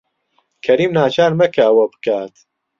[0.63, 2.33] کەریم ناچار مەکە ئەوە بکات.